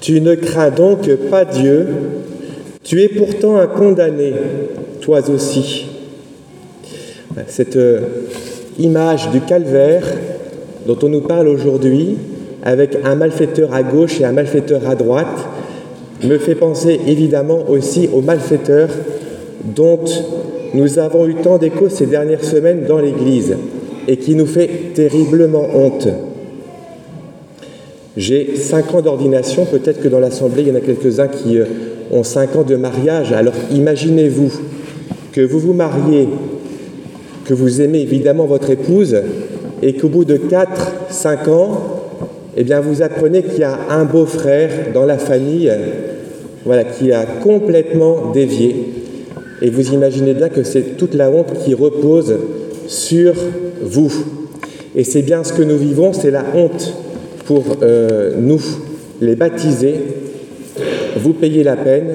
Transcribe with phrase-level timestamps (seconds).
[0.00, 1.86] Tu ne crains donc pas Dieu,
[2.82, 4.32] tu es pourtant un condamné,
[5.00, 5.86] toi aussi.
[7.46, 8.00] Cette euh,
[8.78, 10.02] image du calvaire
[10.86, 12.16] dont on nous parle aujourd'hui,
[12.64, 15.46] avec un malfaiteur à gauche et un malfaiteur à droite,
[16.24, 18.90] me fait penser évidemment aussi aux malfaiteurs
[19.64, 20.00] dont
[20.74, 23.56] nous avons eu tant d'écho ces dernières semaines dans l'Église
[24.08, 26.08] et qui nous fait terriblement honte.
[28.16, 31.64] J'ai cinq ans d'ordination, peut-être que dans l'Assemblée, il y en a quelques-uns qui euh,
[32.10, 33.32] ont cinq ans de mariage.
[33.32, 34.52] Alors imaginez-vous
[35.32, 36.28] que vous vous mariez,
[37.46, 39.16] que vous aimez évidemment votre épouse,
[39.80, 42.00] et qu'au bout de quatre, cinq ans,
[42.56, 45.72] eh bien, vous apprenez qu'il y a un beau-frère dans la famille
[46.66, 48.76] voilà, qui a complètement dévié.
[49.62, 52.34] Et vous imaginez bien que c'est toute la honte qui repose
[52.86, 53.32] sur
[53.82, 54.12] vous.
[54.94, 56.94] Et c'est bien ce que nous vivons, c'est la honte
[57.52, 58.62] pour euh, nous,
[59.20, 59.96] les baptisés.
[61.18, 62.06] Vous payez la peine,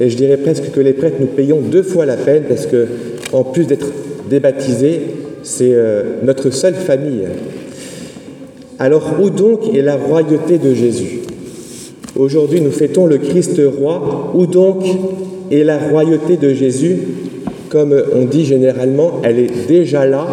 [0.00, 2.86] et je dirais presque que les prêtres, nous payons deux fois la peine, parce que
[3.34, 3.88] en plus d'être
[4.30, 5.00] débaptisés,
[5.42, 7.24] c'est euh, notre seule famille.
[8.78, 11.18] Alors où donc est la royauté de Jésus?
[12.16, 14.32] Aujourd'hui, nous fêtons le Christ roi.
[14.34, 14.84] Où donc
[15.50, 16.96] est la royauté de Jésus?
[17.68, 20.26] Comme on dit généralement, elle est déjà là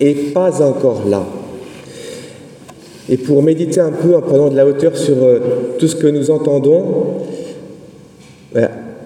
[0.00, 1.26] et pas encore là.
[3.12, 5.38] Et pour méditer un peu en prenant de la hauteur sur euh,
[5.78, 7.18] tout ce que nous entendons,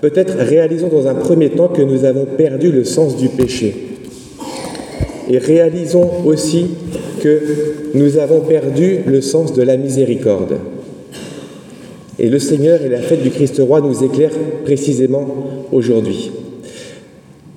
[0.01, 3.75] peut-être réalisons dans un premier temps que nous avons perdu le sens du péché.
[5.29, 6.69] Et réalisons aussi
[7.21, 7.41] que
[7.95, 10.59] nous avons perdu le sens de la miséricorde.
[12.21, 15.27] Et le Seigneur et la fête du Christ roi nous éclairent précisément
[15.73, 16.31] aujourd'hui.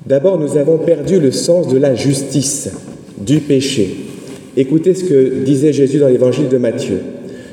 [0.08, 2.72] D'abord, nous avons perdu le sens de la justice,
[3.20, 4.09] du péché.
[4.58, 7.00] Écoutez ce que disait Jésus dans l'évangile de Matthieu.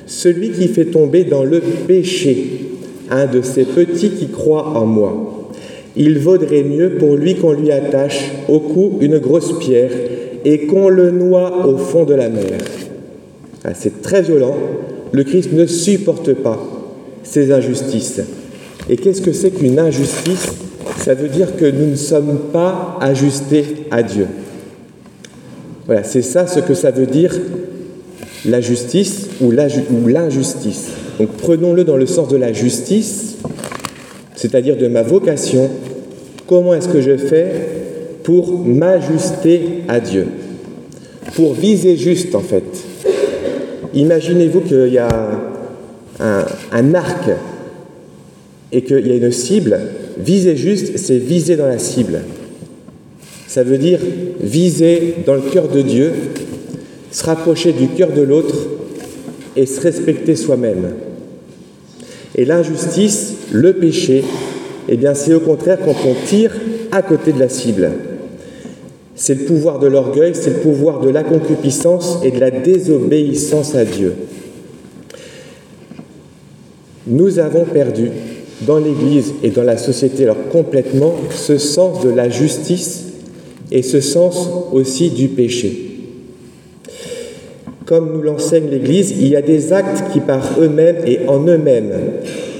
[0.07, 2.37] Celui qui fait tomber dans le péché
[3.11, 5.51] un de ces petits qui croient en moi,
[5.97, 9.91] il vaudrait mieux pour lui qu'on lui attache au cou une grosse pierre
[10.45, 12.59] et qu'on le noie au fond de la mer.
[13.65, 14.57] Ah, c'est très violent.
[15.13, 16.63] Le Christ ne supporte pas
[17.23, 18.21] ces injustices.
[18.89, 20.47] Et qu'est-ce que c'est qu'une injustice?
[20.99, 24.27] Ça veut dire que nous ne sommes pas ajustés à Dieu.
[25.87, 27.33] Voilà, c'est ça ce que ça veut dire
[28.45, 30.89] la justice ou l'injustice.
[31.19, 33.37] Donc prenons-le dans le sens de la justice,
[34.35, 35.71] c'est-à-dire de ma vocation.
[36.47, 37.51] Comment est-ce que je fais
[38.23, 40.27] pour m'ajuster à Dieu?
[41.35, 42.65] Pour viser juste, en fait.
[43.95, 45.09] Imaginez-vous qu'il y a
[46.21, 47.31] un, arc
[48.73, 49.79] et qu'il y a une cible,
[50.19, 52.21] viser juste, c'est viser dans la cible.
[53.47, 54.01] Ça veut dire
[54.41, 56.13] viser dans le cœur de Dieu,
[57.11, 58.57] se rapprocher du cœur de l'autre
[59.57, 60.95] et se respecter soi-même.
[62.35, 64.25] Et l'injustice, le péché,
[64.89, 66.53] eh bien c'est au contraire quand on tire
[66.93, 67.91] à côté de la cible.
[69.15, 73.75] C'est le pouvoir de l'orgueil, c'est le pouvoir de la concupiscence et de la désobéissance
[73.75, 74.13] à Dieu.
[77.07, 78.11] Nous avons perdu
[78.63, 83.06] dans l'Église et dans la société alors complètement ce sens de la justice
[83.71, 85.83] et ce sens aussi du péché.
[87.85, 91.93] Comme nous l'enseigne l'Église, il y a des actes qui par eux-mêmes et en eux-mêmes,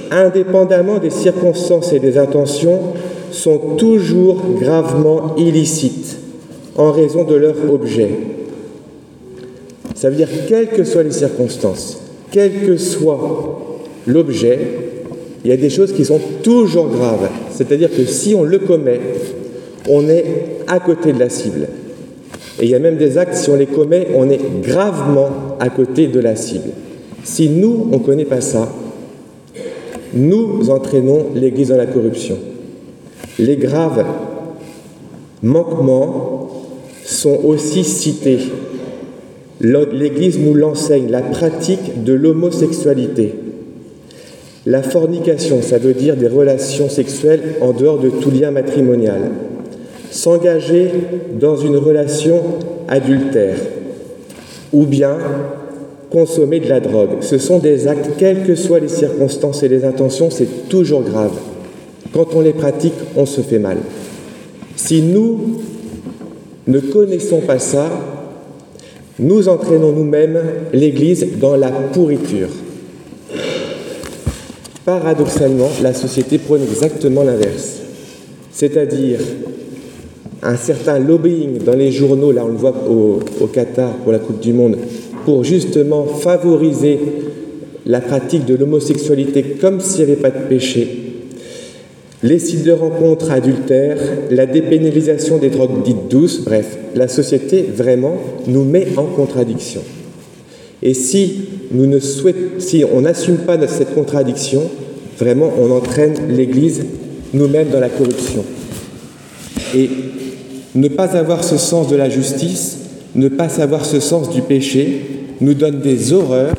[0.09, 2.79] indépendamment des circonstances et des intentions,
[3.31, 6.17] sont toujours gravement illicites
[6.77, 8.09] en raison de leur objet.
[9.95, 11.99] Ça veut dire quelles que soient les circonstances,
[12.31, 13.59] quel que soit
[14.05, 14.59] l'objet,
[15.43, 17.29] il y a des choses qui sont toujours graves.
[17.51, 18.99] C'est-à-dire que si on le commet,
[19.89, 20.25] on est
[20.67, 21.67] à côté de la cible.
[22.59, 25.69] Et il y a même des actes, si on les commet, on est gravement à
[25.69, 26.69] côté de la cible.
[27.23, 28.69] Si nous, on ne connaît pas ça,
[30.13, 32.37] nous entraînons l'Église dans la corruption.
[33.37, 34.03] Les graves
[35.43, 36.49] manquements
[37.05, 38.39] sont aussi cités.
[39.61, 43.35] L'Église nous l'enseigne, la pratique de l'homosexualité.
[44.65, 49.31] La fornication, ça veut dire des relations sexuelles en dehors de tout lien matrimonial.
[50.17, 50.89] S'engager
[51.39, 52.41] dans une relation
[52.87, 53.57] adultère
[54.73, 55.15] ou bien
[56.09, 57.21] consommer de la drogue.
[57.21, 61.33] Ce sont des actes, quelles que soient les circonstances et les intentions, c'est toujours grave.
[62.15, 63.77] Quand on les pratique, on se fait mal.
[64.75, 65.61] Si nous
[66.65, 67.87] ne connaissons pas ça,
[69.19, 70.39] nous entraînons nous-mêmes
[70.73, 72.49] l'Église dans la pourriture.
[74.83, 77.81] Paradoxalement, la société prône exactement l'inverse,
[78.51, 79.19] c'est-à-dire
[80.47, 84.39] un certain lobbying dans les journaux, là on le voit au, Qatar pour la Coupe
[84.39, 84.77] du Monde,
[85.25, 86.97] pour justement favoriser
[87.85, 90.87] la pratique de l'homosexualité comme s'il n'y avait pas de péché,
[92.23, 93.97] les sites de rencontres adultères,
[94.31, 98.17] la dépénalisation des drogues dites douces, bref, la société vraiment
[98.47, 99.81] nous met en contradiction.
[100.81, 101.41] Et si,
[101.71, 104.63] nous ne si on n'assume pas cette contradiction,
[105.19, 106.85] vraiment on entraîne l'Église
[107.33, 108.43] nous-mêmes dans la corruption.
[109.75, 109.89] Et
[110.77, 112.77] ne pas avoir ce sens de la justice,
[113.15, 115.01] ne pas savoir ce sens du péché,
[115.41, 116.53] nous donne des horreurs,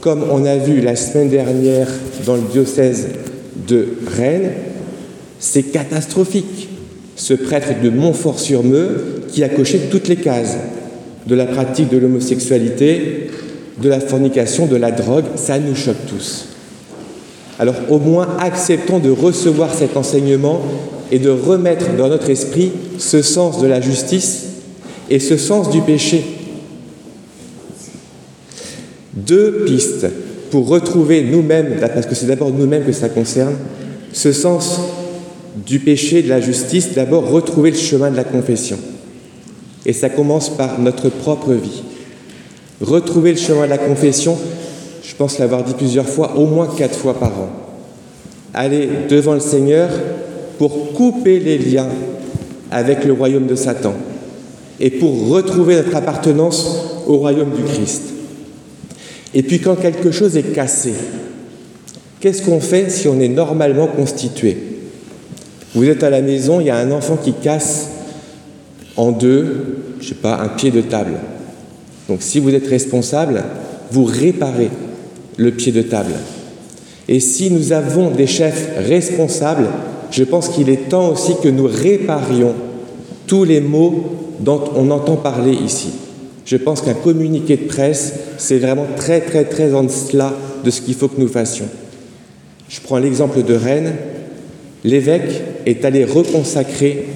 [0.00, 1.88] comme on a vu la semaine dernière
[2.24, 3.08] dans le diocèse
[3.68, 4.52] de Rennes,
[5.38, 6.68] c'est catastrophique.
[7.16, 10.56] Ce prêtre de Montfort-sur-Meux qui a coché toutes les cases
[11.26, 13.30] de la pratique de l'homosexualité,
[13.82, 16.48] de la fornication, de la drogue, ça nous choque tous.
[17.58, 20.62] Alors au moins acceptons de recevoir cet enseignement
[21.10, 24.44] et de remettre dans notre esprit ce sens de la justice
[25.10, 26.24] et ce sens du péché.
[29.14, 30.06] Deux pistes
[30.50, 33.56] pour retrouver nous-mêmes, parce que c'est d'abord nous-mêmes que ça concerne,
[34.12, 34.80] ce sens
[35.66, 38.78] du péché, de la justice, d'abord retrouver le chemin de la confession.
[39.84, 41.82] Et ça commence par notre propre vie.
[42.80, 44.36] Retrouver le chemin de la confession,
[45.02, 47.48] je pense l'avoir dit plusieurs fois, au moins quatre fois par an.
[48.52, 49.88] Aller devant le Seigneur
[50.58, 51.88] pour couper les liens
[52.70, 53.94] avec le royaume de Satan
[54.80, 58.02] et pour retrouver notre appartenance au royaume du Christ.
[59.34, 60.92] Et puis quand quelque chose est cassé,
[62.20, 64.56] qu'est-ce qu'on fait si on est normalement constitué?
[65.74, 67.88] Vous êtes à la maison, il y a un enfant qui casse
[68.96, 71.14] en deux, je sais pas, un pied de table.
[72.08, 73.44] Donc si vous êtes responsable,
[73.90, 74.70] vous réparez
[75.36, 76.12] le pied de table.
[77.08, 79.68] Et si nous avons des chefs responsables,
[80.10, 82.54] je pense qu'il est temps aussi que nous réparions
[83.26, 84.04] tous les mots
[84.40, 85.88] dont on entend parler ici.
[86.44, 90.32] Je pense qu'un communiqué de presse, c'est vraiment très très très en cela
[90.64, 91.68] de ce qu'il faut que nous fassions.
[92.68, 93.94] Je prends l'exemple de Rennes.
[94.84, 97.06] L'évêque est allé reconsacrer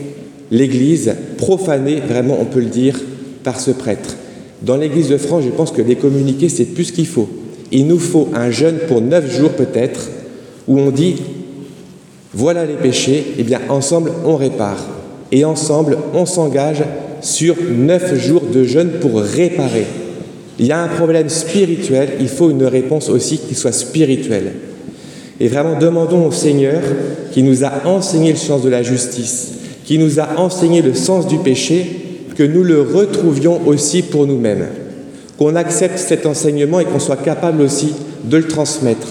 [0.50, 2.98] l'Église, profanée, vraiment on peut le dire,
[3.44, 4.16] par ce prêtre.
[4.62, 7.28] Dans l'Église de France, je pense que les communiqués, c'est plus ce qu'il faut.
[7.72, 10.10] Il nous faut un jeûne pour neuf jours peut-être,
[10.66, 11.16] où on dit,
[12.32, 14.78] voilà les péchés, et eh bien ensemble on répare.
[15.32, 16.82] Et ensemble on s'engage
[17.20, 19.86] sur neuf jours de jeûne pour réparer.
[20.58, 24.52] Il y a un problème spirituel, il faut une réponse aussi qui soit spirituelle.
[25.40, 26.82] Et vraiment demandons au Seigneur
[27.32, 29.52] qui nous a enseigné le sens de la justice,
[29.84, 32.00] qui nous a enseigné le sens du péché,
[32.36, 34.66] que nous le retrouvions aussi pour nous-mêmes,
[35.38, 37.94] qu'on accepte cet enseignement et qu'on soit capable aussi
[38.24, 39.08] de le transmettre.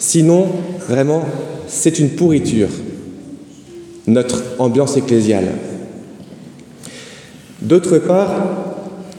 [0.00, 0.46] Sinon,
[0.88, 1.24] vraiment,
[1.68, 2.68] c'est une pourriture,
[4.06, 5.48] notre ambiance ecclésiale.
[7.60, 8.32] D'autre part,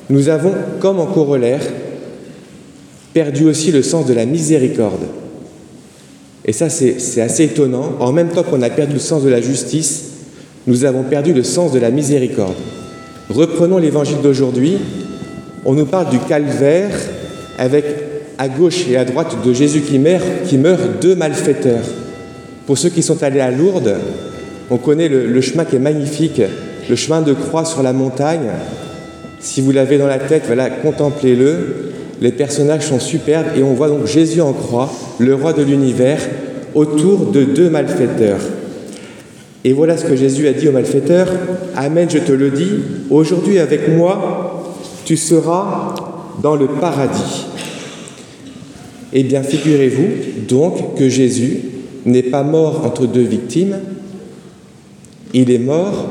[0.10, 1.62] nous avons, comme en corollaire,
[3.14, 5.06] perdu aussi le sens de la miséricorde.
[6.46, 7.96] Et ça, c'est assez étonnant.
[8.00, 10.06] En même temps qu'on a perdu le sens de la justice,
[10.68, 12.56] nous avons perdu le sens de la miséricorde.
[13.30, 14.78] Reprenons l'évangile d'aujourd'hui.
[15.66, 16.92] On nous parle du calvaire
[17.58, 17.86] avec
[18.38, 21.84] à gauche et à droite de Jésus qui meurt, qui meurt deux malfaiteurs.
[22.70, 23.96] Pour ceux qui sont allés à Lourdes,
[24.70, 26.40] on connaît le chemin qui est magnifique
[26.88, 28.52] le chemin de croix sur la montagne.
[29.40, 30.44] Si vous l'avez dans la tête,
[30.84, 31.94] contemplez-le.
[32.22, 36.20] Les personnages sont superbes et on voit donc Jésus en croix, le roi de l'univers,
[36.76, 38.40] autour de deux malfaiteurs.
[39.64, 41.28] Et voilà ce que Jésus a dit aux malfaiteurs.
[41.76, 42.70] Amen, je te le dis,
[43.10, 45.96] aujourd'hui avec moi, tu seras
[46.44, 47.48] dans le paradis.
[49.12, 51.62] Eh bien, figurez-vous donc que Jésus
[52.10, 53.78] n'est pas mort entre deux victimes,
[55.34, 56.08] il est mort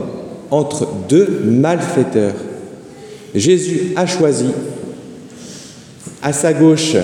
[0.51, 2.35] entre deux malfaiteurs.
[3.35, 4.47] Jésus a choisi,
[6.23, 6.97] à sa gauche,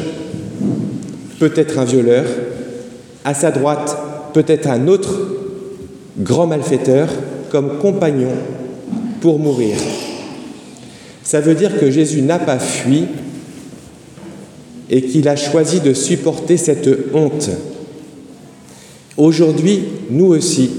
[1.38, 2.24] peut-être un violeur,
[3.24, 3.96] à sa droite,
[4.32, 5.14] peut-être un autre
[6.18, 7.08] grand malfaiteur,
[7.50, 8.32] comme compagnon
[9.20, 9.76] pour mourir.
[11.22, 13.04] Ça veut dire que Jésus n'a pas fui
[14.90, 17.50] et qu'il a choisi de supporter cette honte.
[19.16, 19.80] Aujourd'hui,
[20.10, 20.70] nous aussi,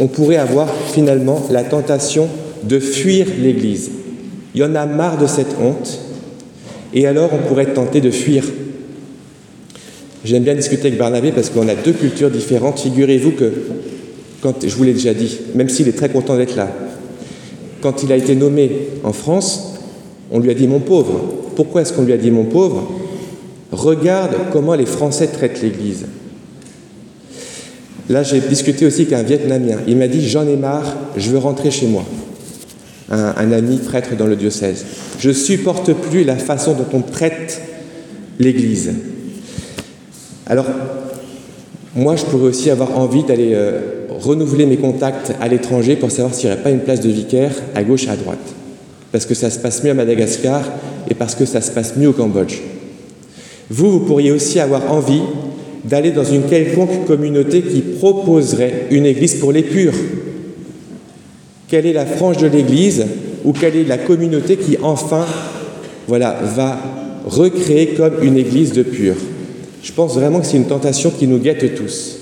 [0.00, 2.28] on pourrait avoir finalement la tentation
[2.62, 3.90] de fuir l'Église.
[4.54, 6.00] Il y en a marre de cette honte,
[6.94, 8.44] et alors on pourrait tenter de fuir.
[10.24, 12.80] J'aime bien discuter avec Barnabé parce qu'on a deux cultures différentes.
[12.80, 13.52] Figurez-vous que,
[14.40, 16.70] quand, je vous l'ai déjà dit, même s'il est très content d'être là,
[17.82, 18.70] quand il a été nommé
[19.02, 19.74] en France,
[20.30, 21.20] on lui a dit mon pauvre.
[21.54, 22.90] Pourquoi est-ce qu'on lui a dit mon pauvre
[23.70, 26.06] Regarde comment les Français traitent l'Église.
[28.08, 29.78] Là, j'ai discuté aussi avec un Vietnamien.
[29.86, 32.04] Il m'a dit J'en ai marre, je veux rentrer chez moi.
[33.10, 34.84] un, ami prêtre dans le diocèse.
[35.18, 37.62] Je supporte plus la façon dont on traite
[38.38, 38.92] l'Église.
[40.46, 40.66] Alors,
[41.94, 46.34] moi, je pourrais aussi avoir envie d'aller euh, renouveler mes contacts à l'étranger pour savoir
[46.34, 48.54] s'il n'y aurait pas une place de vicaire à gauche, à droite.
[49.12, 50.62] Parce que ça se passe mieux à Madagascar
[51.08, 52.58] et parce que ça se passe mieux au Cambodge.
[53.70, 55.22] Vous, vous pourriez aussi avoir envie
[55.84, 59.94] d'aller dans une quelconque communauté qui proposerait une église pour les purs.
[61.68, 63.04] Quelle est la frange de l'église
[63.44, 65.26] ou quelle est la communauté qui enfin
[66.08, 66.78] va
[67.26, 69.16] recréer comme une église de purs?
[69.82, 72.18] Je pense vraiment que c'est une tentation qui nous guette tous.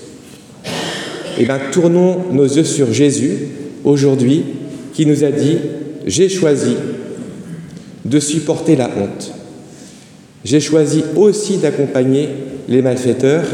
[1.39, 3.39] Eh bien, tournons nos yeux sur Jésus
[3.85, 4.43] aujourd'hui
[4.93, 5.59] qui nous a dit
[6.07, 6.75] J'ai choisi
[8.05, 9.33] de supporter la honte.
[10.45, 12.29] J'ai choisi aussi d'accompagner
[12.69, 13.45] les malfaiteurs.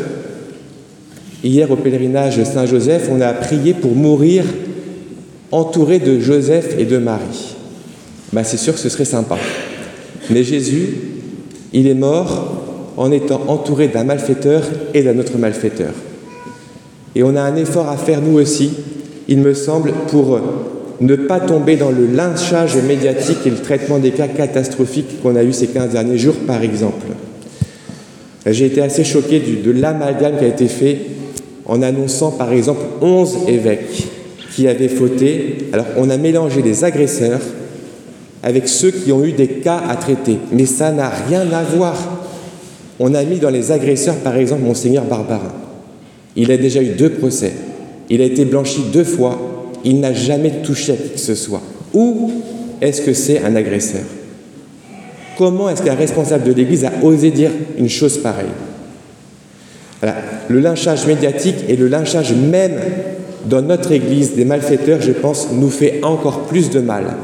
[1.45, 4.45] Hier, au pèlerinage Saint-Joseph, on a prié pour mourir
[5.53, 7.55] entouré de Joseph et de Marie.
[8.33, 9.39] Ben, c'est sûr que ce serait sympa.
[10.31, 10.89] Mais Jésus,
[11.73, 12.63] il est mort
[12.97, 14.63] en étant entouré d'un malfaiteur
[14.95, 15.93] et d'un autre malfaiteur.
[17.15, 18.71] Et on a un effort à faire, nous aussi,
[19.29, 20.41] il me semble, pour
[21.01, 25.45] ne pas tomber dans le lynchage médiatique et le traitement des cas catastrophiques qu'on a
[25.45, 27.07] eu ces 15 derniers jours, par exemple.
[28.47, 30.99] J'ai été assez choqué de l'amalgame qui a été fait
[31.67, 34.09] en annonçant, par exemple, 11 évêques
[34.55, 35.69] qui avaient fauté.
[35.73, 37.41] Alors, on a mélangé les agresseurs
[38.43, 40.39] avec ceux qui ont eu des cas à traiter.
[40.53, 41.95] Mais ça n'a rien à voir.
[42.99, 45.53] On a mis dans les agresseurs, par exemple, Monseigneur Barbarin.
[46.35, 47.53] Il a déjà eu deux procès.
[48.11, 51.63] Il a été blanchi deux fois il n'a jamais touché à qui que ce soit.
[51.95, 52.31] Ou
[52.81, 54.03] est-ce que c'est un agresseur?
[55.37, 58.47] Comment est-ce qu'un responsable de l'Église a osé dire une chose pareille?
[60.49, 62.79] Le lynchage médiatique et le lynchage même
[63.49, 67.17] dans notre Église des malfaiteurs, je pense, nous fait encore plus de mal.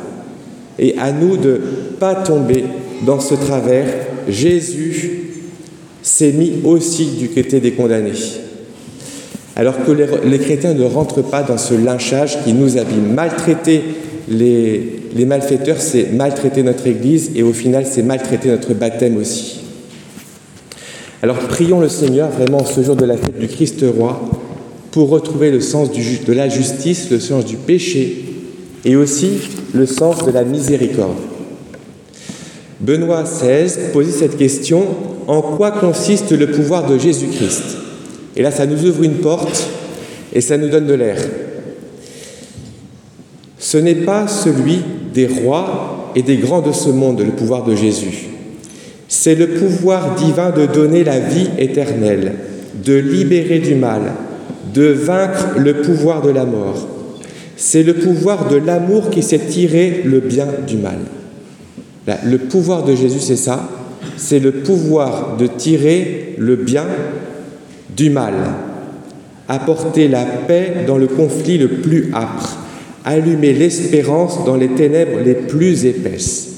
[0.79, 2.65] Et à nous de ne pas tomber
[3.05, 3.87] dans ce travers.
[4.29, 5.25] Jésus
[6.03, 8.13] s'est mis aussi du côté des condamnés
[9.57, 13.15] alors que les, chrétiens ne rentrent pas dans ce lynchage qui nous abîme.
[13.15, 13.83] Maltraiter
[14.29, 19.61] les, les malfaiteurs, c'est maltraiter notre Église et au final, c'est maltraiter notre baptême aussi.
[21.23, 24.21] Alors prions le Seigneur vraiment ce jour de la fête du Christ roi
[24.91, 28.25] pour retrouver le sens de la justice, le sens du péché
[28.85, 29.31] et aussi
[29.73, 31.17] le sens de la miséricorde.
[32.81, 34.85] Benoît XVI posait cette question
[35.27, 37.79] En quoi consiste le pouvoir de Jésus-Christ?
[38.37, 39.69] Et là, ça nous ouvre une porte
[40.33, 41.19] et ça nous donne de l'air.
[43.59, 44.81] Ce n'est pas celui
[45.15, 48.27] des rois et des grands de ce monde, le pouvoir de Jésus.
[49.09, 52.33] C'est le pouvoir divin de donner la vie éternelle,
[52.85, 54.13] de libérer du mal,
[54.75, 56.89] de vaincre le pouvoir de la mort.
[57.57, 60.99] C'est le pouvoir de l'amour qui sait tirer le bien du mal.
[62.25, 63.69] le pouvoir de Jésus, c'est ça.
[64.17, 66.85] C'est le pouvoir de tirer le bien
[67.97, 68.35] du mal,
[69.49, 72.59] apporter la paix dans le conflit le plus âpre,
[73.05, 76.51] allumer l'espérance dans les ténèbres les plus épaisses.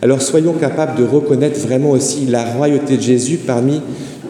[0.00, 3.80] Alors soyons capables de reconnaître vraiment aussi la royauté de Jésus parmi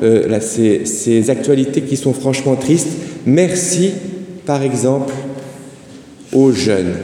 [0.03, 2.91] euh, ces, ces actualités qui sont franchement tristes.
[3.25, 3.93] Merci,
[4.45, 5.13] par exemple,
[6.33, 6.95] aux jeunes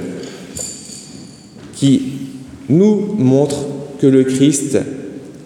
[1.75, 2.02] qui
[2.69, 3.67] nous montrent
[4.00, 4.78] que le Christ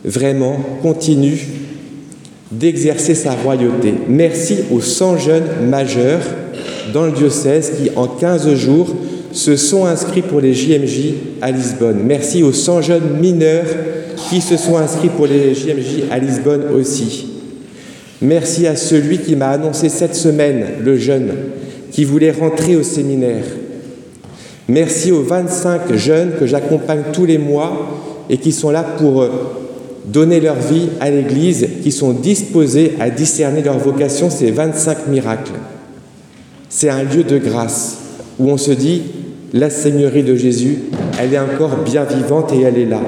[0.04, 1.38] vraiment continue
[2.52, 3.94] d'exercer sa royauté.
[4.08, 6.20] Merci aux 100 jeunes majeurs
[6.92, 8.94] dans le diocèse qui, en 15 jours,
[9.32, 12.00] se sont inscrits pour les JMJ à Lisbonne.
[12.04, 13.64] Merci aux 100 jeunes mineurs
[14.28, 17.28] qui se sont inscrits pour les JMJ à Lisbonne aussi.
[18.20, 21.30] Merci à celui qui m'a annoncé cette semaine, le jeune,
[21.90, 23.44] qui voulait rentrer au séminaire.
[24.68, 27.98] Merci aux 25 jeunes que j'accompagne tous les mois
[28.30, 29.26] et qui sont là pour
[30.04, 35.52] donner leur vie à l'Église, qui sont disposés à discerner leur vocation, c'est 25 miracles.
[36.68, 37.98] C'est un lieu de grâce
[38.38, 39.02] où on se dit,
[39.52, 40.78] la Seigneurie de Jésus,
[41.20, 43.00] elle est encore bien vivante et elle est là.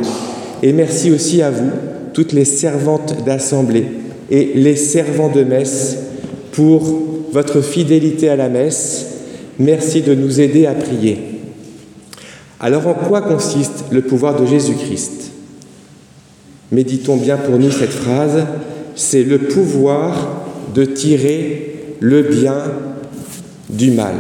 [0.63, 1.71] Et merci aussi à vous,
[2.13, 3.87] toutes les servantes d'assemblée
[4.31, 5.97] et les servants de messe,
[6.53, 6.83] pour
[7.33, 9.07] votre fidélité à la messe.
[9.59, 11.19] Merci de nous aider à prier.
[12.61, 15.34] Alors en quoi consiste le pouvoir de Jésus-Christ?
[16.75, 18.45] Méditons bien pour nous cette phrase,
[18.97, 22.57] c'est le pouvoir de tirer le bien
[23.71, 24.17] du mal.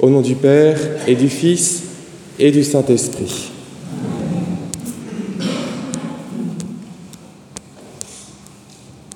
[0.00, 1.84] Au nom du Père et du Fils
[2.40, 3.51] et du Saint-Esprit.